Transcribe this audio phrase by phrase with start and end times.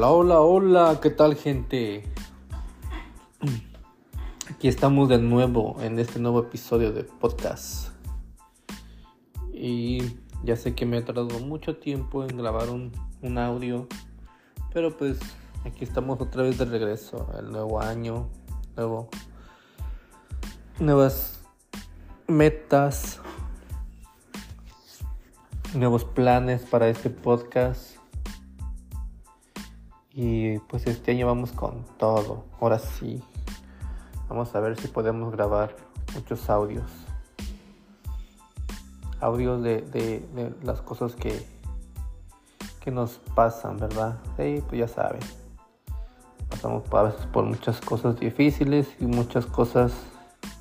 [0.00, 2.04] Hola, hola, hola, ¿qué tal gente?
[4.48, 7.88] Aquí estamos de nuevo en este nuevo episodio de podcast.
[9.52, 10.14] Y
[10.44, 13.88] ya sé que me ha tardado mucho tiempo en grabar un, un audio,
[14.72, 15.18] pero pues
[15.64, 18.28] aquí estamos otra vez de regreso, el nuevo año,
[18.76, 19.08] nuevo,
[20.78, 21.40] nuevas
[22.28, 23.18] metas,
[25.74, 27.97] nuevos planes para este podcast.
[30.20, 32.44] Y pues este año vamos con todo.
[32.60, 33.22] Ahora sí.
[34.28, 35.76] Vamos a ver si podemos grabar
[36.12, 36.90] muchos audios.
[39.20, 41.46] Audios de, las cosas que,
[42.80, 44.18] que nos pasan, ¿verdad?
[44.36, 45.20] Sí, pues ya saben.
[46.50, 49.92] Pasamos a veces por muchas cosas difíciles y muchas cosas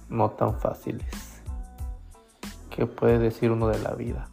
[0.08, 1.42] no tan fáciles.
[2.70, 4.30] ¿Qué puede decir uno de la vida?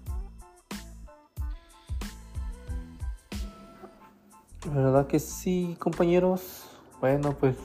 [4.73, 6.65] ¿Verdad que sí, compañeros?
[6.99, 7.59] Bueno, pues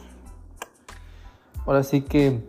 [1.65, 2.43] ahora sí que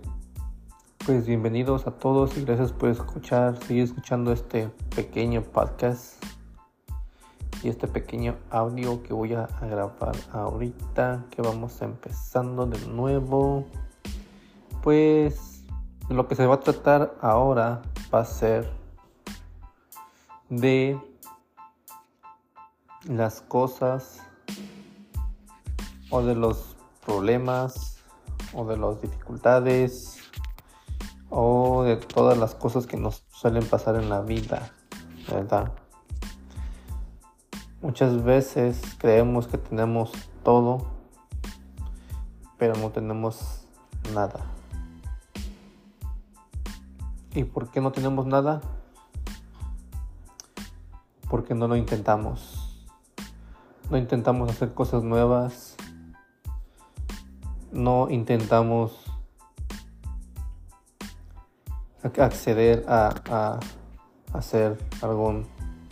[1.06, 6.20] pues bienvenidos a todos y gracias por escuchar, seguir escuchando este pequeño podcast
[7.62, 13.66] y este pequeño audio que voy a grabar ahorita, que vamos empezando de nuevo.
[14.82, 15.62] Pues
[16.08, 18.68] lo que se va a tratar ahora va a ser
[20.48, 20.98] de
[23.06, 24.24] las cosas
[26.10, 27.98] o de los problemas
[28.52, 30.18] o de las dificultades
[31.30, 34.72] o de todas las cosas que nos suelen pasar en la vida,
[35.30, 35.72] ¿verdad?
[37.80, 40.86] Muchas veces creemos que tenemos todo,
[42.58, 43.62] pero no tenemos
[44.12, 44.40] nada.
[47.34, 48.60] ¿Y por qué no tenemos nada?
[51.30, 52.86] Porque no lo intentamos.
[53.88, 55.76] No intentamos hacer cosas nuevas,
[57.72, 58.92] no intentamos
[62.02, 63.60] acceder a,
[64.32, 65.46] hacer algún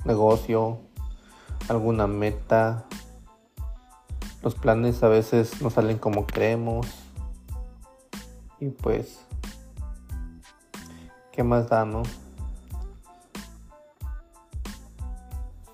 [0.05, 0.79] negocio,
[1.69, 2.85] alguna meta.
[4.43, 6.87] Los planes a veces no salen como creemos.
[8.61, 9.21] Y pues,
[11.33, 12.03] ¿qué más da, no?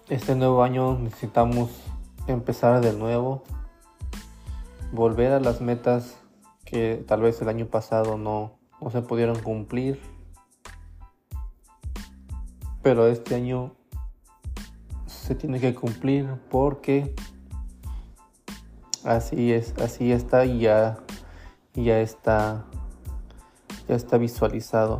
[0.08, 1.70] Este nuevo año necesitamos
[2.26, 3.42] empezar de nuevo
[4.94, 6.16] volver a las metas
[6.64, 10.00] que tal vez el año pasado no, no se pudieron cumplir.
[12.82, 13.72] Pero este año
[15.06, 17.14] se tiene que cumplir porque
[19.04, 20.98] así es, así está y ya,
[21.74, 22.64] ya está,
[23.88, 24.98] ya está visualizado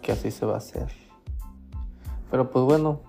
[0.00, 0.88] que así se va a hacer.
[2.30, 3.00] Pero pues bueno,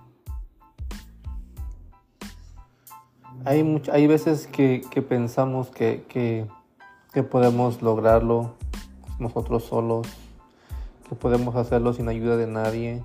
[3.46, 8.54] Hay, hay veces que, pensamos que, que, podemos lograrlo
[9.20, 10.08] nosotros solos,
[11.10, 13.04] que podemos hacerlo sin ayuda de nadie.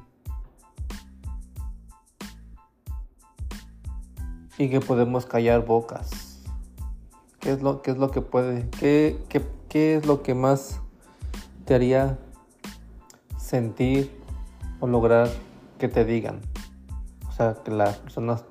[4.59, 6.41] Y que podemos callar bocas.
[7.41, 8.69] ¿Qué es lo, qué es lo que puede?
[8.78, 10.81] ¿Qué, qué, qué es lo que más
[11.65, 12.16] te haría
[13.38, 14.16] sentir
[14.78, 15.28] o lograr
[15.78, 16.41] que te digan?
[17.28, 18.44] O sea, que las personas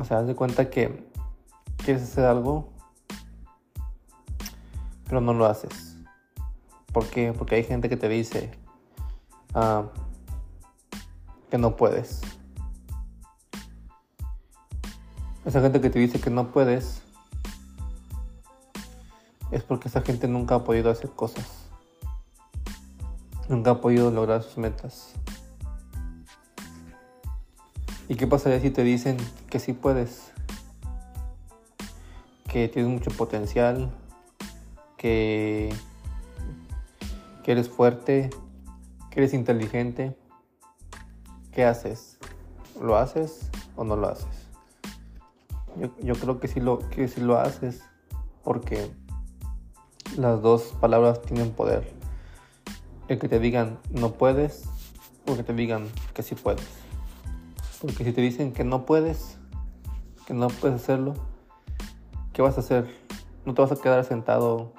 [0.00, 1.06] o sea, haz de cuenta que
[1.84, 2.70] quieres hacer algo,
[5.04, 5.98] pero no lo haces.
[6.90, 7.34] ¿Por qué?
[7.36, 8.50] Porque hay gente que te dice
[9.52, 9.84] ah,
[11.50, 12.22] que no puedes.
[15.44, 17.02] Esa gente que te dice que no puedes
[19.50, 21.46] es porque esa gente nunca ha podido hacer cosas.
[23.50, 25.12] Nunca ha podido lograr sus metas.
[28.10, 29.16] ¿Y qué pasaría si te dicen
[29.48, 30.32] que sí puedes?
[32.48, 33.88] Que tienes mucho potencial,
[34.96, 35.72] que,
[37.44, 38.30] que eres fuerte,
[39.10, 40.16] que eres inteligente.
[41.52, 42.18] ¿Qué haces?
[42.82, 44.48] ¿Lo haces o no lo haces?
[46.02, 47.84] Yo, creo que sí, lo, que sí lo haces
[48.42, 48.90] porque
[50.16, 51.88] las dos palabras tienen poder.
[53.06, 54.64] El que te digan no puedes
[55.28, 56.79] o que te digan que sí puedes.
[57.80, 59.38] Porque si te dicen que no puedes,
[60.26, 61.14] que no puedes hacerlo,
[62.34, 62.94] ¿qué vas a hacer?
[63.46, 64.72] No te vas a quedar sentado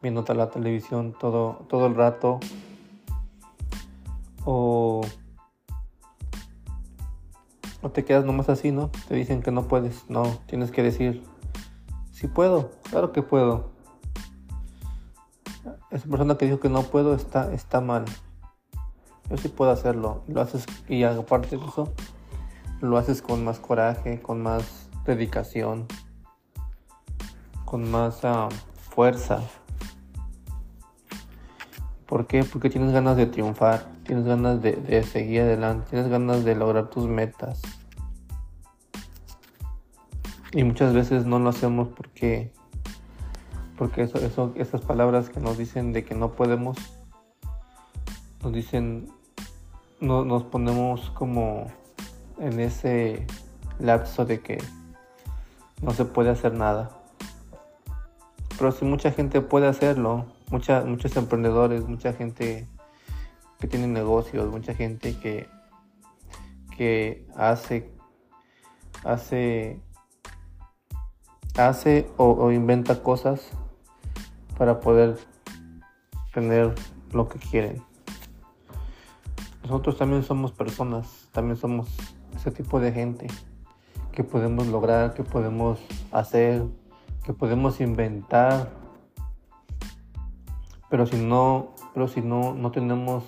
[0.00, 2.38] viendo la televisión todo, todo el rato.
[4.44, 5.00] O,
[7.82, 8.90] o te quedas nomás así, ¿no?
[9.08, 10.08] Te dicen que no puedes.
[10.08, 11.24] No, tienes que decir,
[12.12, 13.70] sí puedo, claro que puedo.
[15.90, 18.04] Esa persona que dijo que no puedo está, está mal
[19.30, 20.24] yo sí puedo hacerlo.
[20.26, 21.94] Lo haces y aparte de eso,
[22.80, 25.86] lo haces con más coraje, con más dedicación,
[27.64, 28.48] con más ah,
[28.90, 29.40] fuerza.
[32.06, 32.42] ¿Por qué?
[32.42, 37.06] Porque tienes ganas de triunfar, tienes ganas de, seguir adelante, tienes ganas de lograr tus
[37.06, 37.62] metas.
[40.52, 42.52] Y muchas veces no lo hacemos porque,
[43.78, 46.76] porque eso, eso, esas palabras que nos dicen de que no podemos,
[48.42, 49.06] nos dicen,
[50.00, 51.66] no, nos ponemos como
[52.38, 53.26] en ese
[53.78, 54.58] lapso de que
[55.82, 56.90] no se puede hacer nada.
[58.58, 62.66] Pero si mucha gente puede hacerlo, mucha, muchos emprendedores, mucha gente
[63.58, 65.48] que tiene negocios, mucha gente que,
[66.76, 67.90] que hace,
[69.04, 69.80] hace,
[71.56, 73.50] hace o inventa cosas
[74.56, 75.18] para poder
[76.32, 76.74] tener
[77.12, 77.89] lo que quieren.
[79.70, 81.86] Nosotros también somos personas, también somos
[82.34, 83.28] ese tipo de gente
[84.10, 85.78] que podemos lograr, que podemos
[86.10, 86.64] hacer,
[87.24, 88.68] que podemos inventar.
[90.88, 93.22] Pero si no, pero si no, no tenemos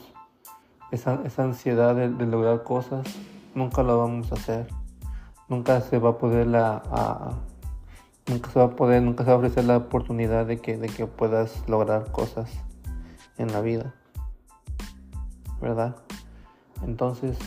[0.91, 3.07] esa, ansiedad de, lograr cosas,
[3.55, 4.67] nunca lo vamos a hacer.
[5.49, 7.39] Nunca se va a poder la
[8.27, 10.89] nunca se va a poder, nunca se va a ofrecer la oportunidad de que, de
[10.89, 12.51] que puedas lograr cosas
[13.39, 13.95] en la vida.
[15.61, 15.95] ¿Verdad?
[16.85, 17.39] Entonces,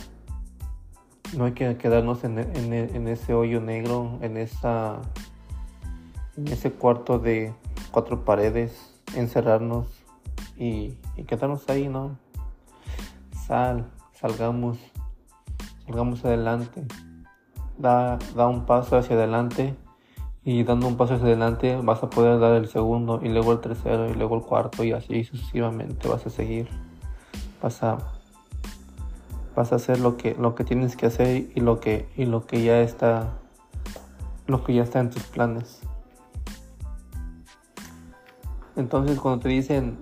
[1.36, 2.38] no hay que quedarnos en,
[3.08, 5.00] ese hoyo negro, en, esa,
[6.36, 7.52] en ese cuarto de
[7.90, 9.88] cuatro paredes, encerrarnos
[10.56, 12.18] y, quedarnos ahí, ¿no?
[13.46, 14.78] Sal, salgamos,
[15.84, 16.84] salgamos adelante.
[17.78, 19.76] Da, da un paso hacia adelante
[20.44, 23.60] y dando un paso hacia adelante vas a poder dar el segundo y luego el
[23.60, 26.68] tercero y luego el cuarto y así sucesivamente vas a seguir.
[27.60, 28.15] Vas a
[29.56, 32.46] vas a hacer lo que, lo que tienes que hacer y lo que, y lo
[32.46, 33.32] que ya está
[34.46, 35.80] lo que ya está en tus planes.
[38.76, 39.98] Entonces cuando te dicen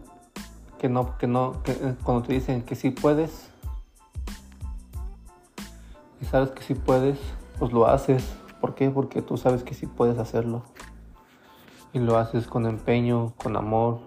[0.79, 3.49] que no, que no, eh, cuando te dicen que sí puedes
[6.21, 7.19] y sabes que sí puedes,
[7.59, 8.37] pues lo haces.
[8.61, 8.91] ¿Por qué?
[8.91, 10.65] Porque tú sabes que sí puedes hacerlo.
[11.93, 14.01] Y lo haces con empeño, con amor,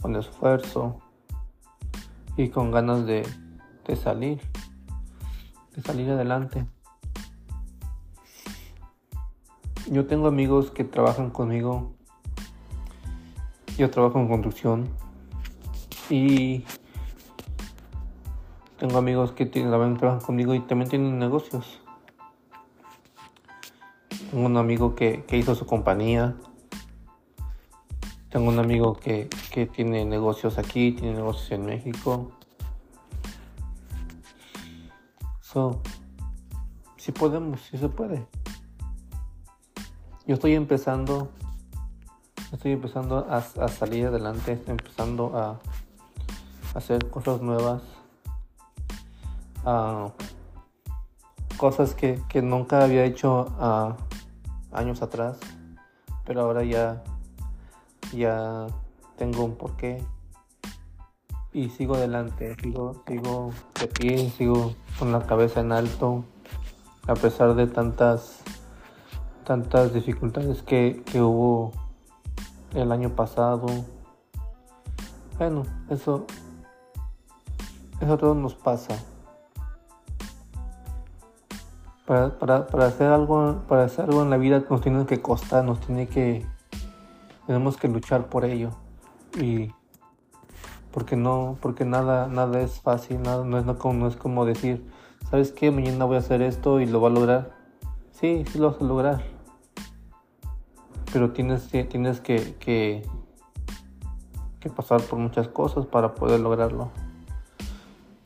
[0.00, 0.96] con esfuerzo
[2.36, 3.26] y con ganas de,
[3.86, 4.40] de salir,
[5.74, 6.66] de salir adelante.
[9.90, 11.92] Yo tengo amigos que trabajan conmigo.
[13.78, 14.88] Yo trabajo en construcción
[16.10, 16.64] y
[18.78, 21.80] tengo amigos que tienen, trabajan conmigo y también tienen negocios.
[24.30, 26.34] Tengo un amigo que, que hizo su compañía.
[28.30, 32.32] Tengo un amigo que, que tiene negocios aquí, tiene negocios en México.
[36.96, 38.26] Si podemos, si se puede.
[40.26, 41.30] Yo estoy empezando,
[42.52, 45.58] estoy empezando a, salir adelante, estoy empezando a,
[46.74, 47.82] hacer cosas nuevas,
[51.56, 53.46] cosas que, nunca había hecho
[54.72, 55.38] años atrás,
[56.26, 57.02] pero ahora ya,
[58.12, 58.66] ya
[59.16, 60.04] tengo un porqué
[61.56, 66.22] y sigo adelante, sigo, sigo de pie, sigo con la cabeza en alto,
[67.06, 68.42] a pesar de tantas,
[69.42, 71.72] tantas dificultades que, hubo
[72.74, 73.68] el año pasado.
[75.38, 76.26] Bueno, eso,
[78.02, 79.02] eso todo nos pasa.
[82.04, 85.80] Para, para, hacer algo, para hacer algo en la vida nos tiene que costar, nos
[85.80, 86.44] tiene que,
[87.46, 88.72] tenemos que luchar por ello.
[89.40, 89.72] Y
[90.96, 94.82] porque no, porque nada, nada es fácil, nada, no es, no, es como decir,
[95.28, 95.70] ¿sabes qué?
[95.70, 97.54] Mañana voy a hacer esto y lo va a lograr.
[98.12, 99.22] Sí, sí lo vas a lograr.
[101.12, 103.02] Pero tienes, tienes que, que,
[104.74, 106.88] pasar por muchas cosas para poder lograrlo.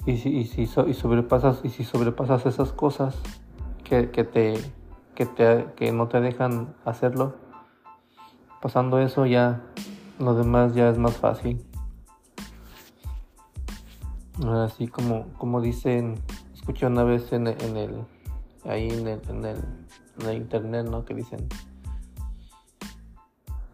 [0.07, 3.17] Y si, y si, y sobrepasas, y si sobrepasas esas cosas
[3.83, 4.55] que, que, te,
[5.17, 7.35] que, te, que no te dejan hacerlo,
[8.63, 9.61] pasando eso ya,
[10.21, 11.67] lo demás ya es más fácil.
[14.49, 16.15] Así como, como dicen,
[16.55, 18.05] escuché una vez en, el,
[18.65, 19.45] ahí en el, en
[20.27, 21.05] el, internet, ¿no?
[21.05, 21.47] Que dicen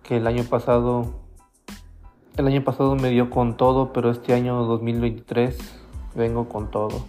[0.02, 1.14] que el año pasado,
[2.36, 5.56] el año pasado me dio con todo, pero este año 2023
[6.16, 7.04] vengo con todo.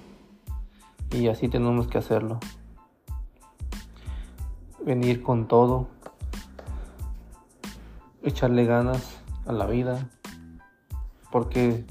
[1.12, 2.40] Y así tenemos que hacerlo.
[4.86, 5.88] Venir con todo.
[8.24, 10.10] Echarle ganas a la vida.
[11.32, 11.86] Porque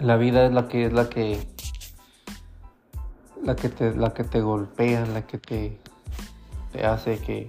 [0.00, 1.46] la vida es la que es la que
[3.42, 5.78] la que te la que te golpea, la que te
[6.72, 7.46] te hace que,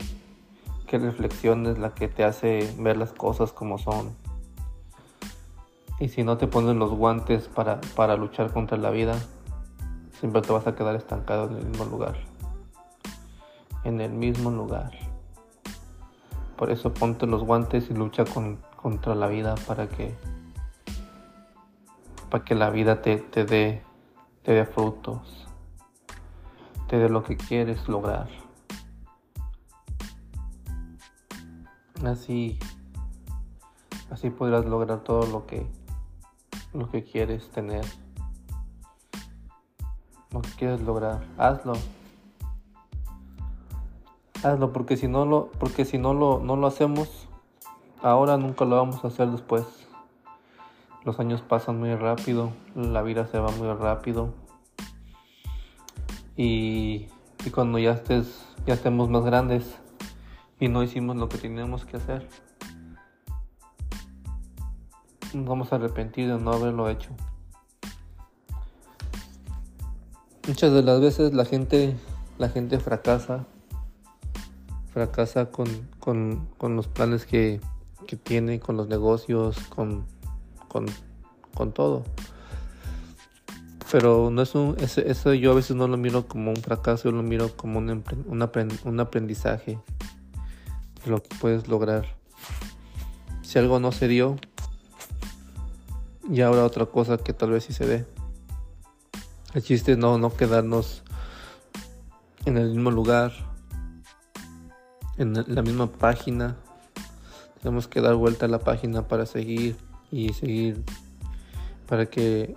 [0.87, 4.15] que reflexiones, la que te hace ver las cosas como son.
[5.99, 9.19] Y si no te pones los guantes para, para luchar contra la vida,
[10.19, 12.15] siempre te vas a quedar estancado en el mismo lugar.
[13.83, 14.91] En el mismo lugar.
[16.55, 18.23] Por eso ponte los guantes y lucha
[18.77, 20.15] contra la vida para que
[22.29, 23.83] para que la vida te, te dé
[24.43, 25.48] te dé frutos,
[26.88, 28.29] te dé lo que quieres lograr.
[32.05, 32.57] Así
[34.09, 35.67] así podrás lograr todo lo que
[36.74, 37.86] lo que quieres tener.
[40.31, 41.74] Lo que quieres lograr, hazlo.
[44.43, 47.27] Hazlo porque si no lo, porque si no lo, no lo hacemos
[48.01, 49.78] ahora nunca lo vamos a hacer después.
[51.05, 54.33] Los años pasan muy rápido, la vida se va muy rápido.
[56.35, 57.07] Y,
[57.45, 59.77] y cuando ya estés, ya estemos más grandes
[60.59, 62.27] y no hicimos lo que teníamos que hacer,
[65.33, 67.11] nos vamos a arrepentir de no haberlo hecho.
[70.47, 71.95] Muchas de las veces la gente,
[72.37, 73.45] la gente fracasa
[74.89, 75.67] fracasa con,
[75.99, 77.61] con, los planes que,
[78.07, 80.05] que, tiene, con los negocios, con,
[80.69, 80.85] con,
[81.73, 82.05] todo.
[83.91, 87.11] Pero no es un, eso, yo a veces no lo miro como un fracaso, yo
[87.11, 88.03] lo miro como un,
[88.85, 89.77] un aprendizaje
[91.03, 92.05] de lo que puedes lograr.
[93.41, 94.38] Si algo no se dio,
[96.29, 98.05] y ahora otra cosa que tal vez sí se dé.
[99.53, 101.01] El chiste es no, no quedarnos
[102.45, 103.33] en el mismo lugar,
[105.17, 106.55] en la misma página.
[107.61, 109.75] Tenemos que dar vuelta a la página para seguir
[110.11, 110.83] y seguir
[111.87, 112.55] para que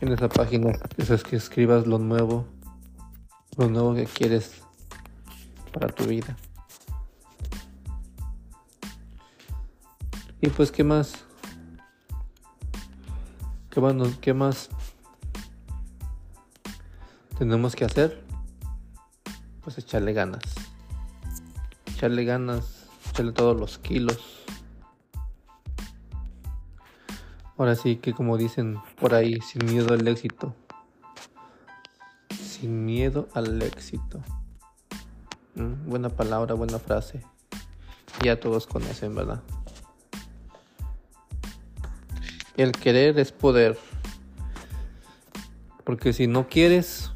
[0.00, 2.46] en esa página es que escribas lo nuevo,
[3.56, 4.62] lo nuevo que quieres
[5.72, 6.36] para tu vida.
[10.40, 11.14] Y pues, ¿qué más?
[13.68, 14.70] ¿Qué más, qué más
[17.38, 18.24] tenemos que hacer?
[19.62, 20.42] Pues echarle ganas
[22.00, 24.39] echarle ganas, echarle todos los kilos.
[27.60, 30.54] Ahora sí que como dicen por ahí, sin miedo al éxito.
[32.30, 34.22] Sin miedo al éxito.
[35.56, 37.20] Mm, buena palabra, buena frase.
[38.22, 39.42] Ya todos conocen, ¿verdad?
[42.56, 43.76] El querer es poder.
[45.84, 47.12] Porque si no quieres,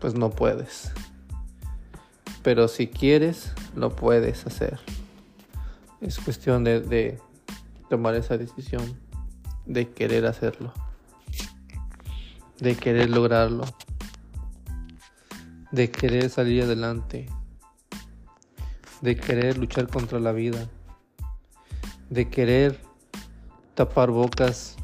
[0.00, 0.90] pues no puedes.
[2.42, 4.80] Pero si quieres, lo puedes hacer.
[6.00, 7.20] Es cuestión de,
[7.88, 8.98] tomar esa decisión,
[9.70, 10.72] de querer hacerlo,
[12.58, 13.64] de querer lograrlo,
[15.70, 17.26] de querer salir adelante,
[19.00, 20.68] de querer luchar contra la vida,
[22.08, 22.80] de querer
[23.76, 24.74] tapar bocas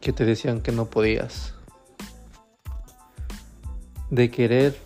[0.00, 1.54] que te decían que no podías,
[4.10, 4.78] de querer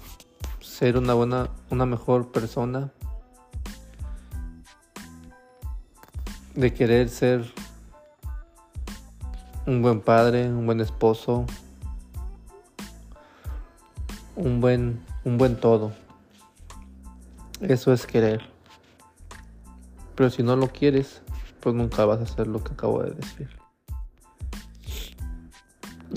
[0.63, 2.91] ser una buena, una mejor persona,
[6.55, 7.45] de querer ser
[9.69, 11.45] un buen padre, un buen esposo,
[14.35, 15.93] un buen, un buen todo.
[17.61, 18.41] Eso es querer.
[20.15, 21.21] Pero si no lo quieres,
[21.61, 23.51] pues nunca vas a hacer lo que acabo de decir.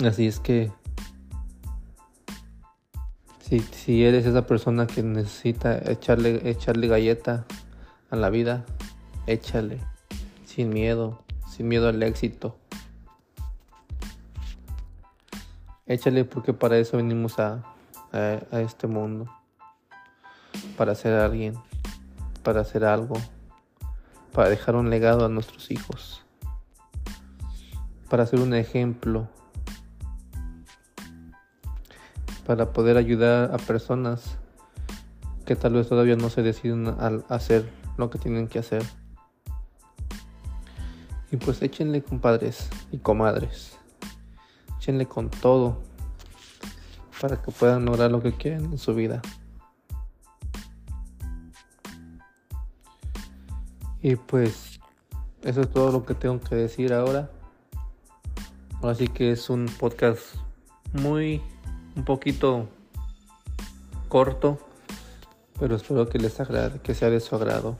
[0.02, 0.72] Así es que
[3.70, 7.44] si, eres esa persona que necesita echarle, echarle galleta
[8.08, 8.64] a la vida,
[9.26, 9.78] échale,
[10.46, 11.22] sin miedo,
[11.54, 12.56] sin miedo al éxito.
[15.92, 17.62] Échale porque para eso venimos a,
[18.12, 19.26] a, este mundo.
[20.76, 21.54] Para ser alguien,
[22.42, 23.14] para hacer algo,
[24.32, 26.24] para dejar un legado a nuestros hijos,
[28.08, 29.28] para ser un ejemplo
[32.46, 34.38] para poder ayudar a personas
[35.44, 38.82] que tal vez todavía no se deciden a hacer lo que tienen que hacer.
[41.30, 43.78] Y pues échenle compadres y comadres.
[44.82, 45.78] Échenle con todo
[47.20, 49.22] para que puedan lograr lo que quieren en su vida.
[54.02, 54.80] Y pues
[55.44, 57.30] eso es todo lo que tengo que decir ahora.
[58.82, 60.34] Así que es un podcast
[60.92, 61.40] muy
[61.94, 62.68] un poquito
[64.08, 64.58] corto,
[65.60, 67.78] pero espero que les agrade, que sea de su agrado.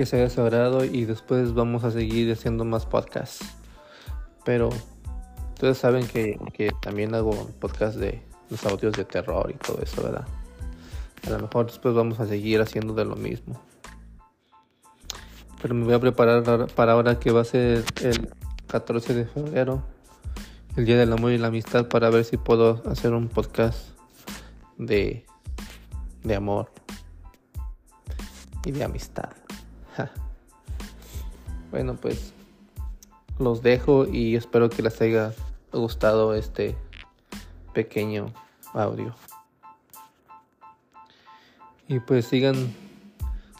[0.00, 3.44] Que sea de su y después vamos a seguir haciendo más podcasts.
[4.46, 4.70] Pero
[5.52, 10.02] ustedes saben que, que también hago podcast de los audios de terror y todo eso,
[10.02, 10.26] ¿verdad?
[11.26, 13.60] A lo mejor después vamos a seguir haciendo de lo mismo.
[15.60, 18.30] Pero me voy a preparar para ahora que va a ser el
[18.68, 19.82] 14 de febrero,
[20.76, 23.90] el Día del Amor y la Amistad, para ver si puedo hacer un podcast
[24.78, 25.26] de,
[26.24, 26.70] de amor
[28.64, 29.28] y de amistad.
[31.70, 32.32] Bueno, pues
[33.38, 35.32] los dejo y espero que les haya
[35.72, 36.76] gustado este
[37.72, 38.32] pequeño
[38.74, 39.14] audio.
[41.88, 42.74] Y pues sigan,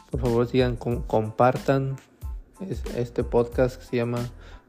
[0.09, 1.97] por favor sigan, compartan
[2.95, 4.19] este podcast que se llama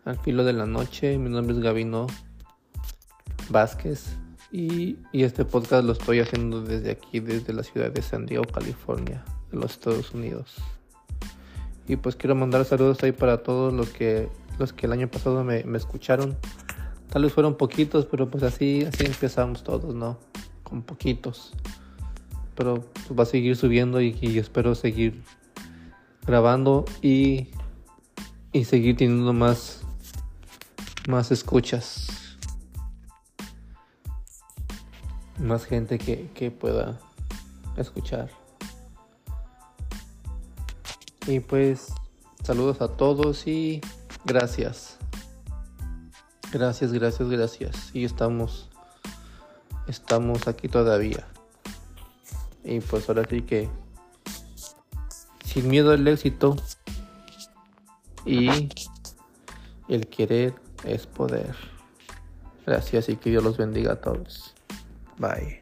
[0.05, 1.19] Al filo de la noche.
[1.19, 2.07] Mi nombre es Gabino
[3.51, 4.17] Vázquez
[4.51, 8.45] y, y este podcast lo estoy haciendo desde aquí, desde la ciudad de San Diego,
[8.45, 10.57] California, de los Estados Unidos.
[11.89, 15.45] Y pues quiero mandar saludos ahí para todos los que los que el año pasado
[15.45, 16.37] me, escucharon.
[17.09, 20.19] Tal vez fueron poquitos, pero pues así, así empezamos todos, ¿no?
[20.63, 21.53] Con poquitos.
[22.55, 25.23] Pero pues, va a seguir subiendo y, espero seguir
[26.27, 27.49] grabando y,
[28.53, 29.83] y seguir teniendo más,
[31.09, 32.37] más escuchas.
[35.39, 36.99] Más gente que, que pueda
[37.77, 38.42] escuchar.
[41.27, 41.93] Y pues
[42.43, 43.81] saludos a todos y
[44.25, 44.99] gracias.
[46.53, 47.91] Gracias, gracias, gracias.
[47.95, 48.69] Y estamos
[49.87, 51.27] estamos aquí todavía.
[52.65, 53.69] Y pues ahora sí que
[55.45, 56.57] sin miedo al éxito
[58.25, 58.69] y
[59.89, 61.55] el querer es poder.
[62.67, 64.55] Gracias y que Dios los bendiga a todos.
[65.19, 65.62] Bye.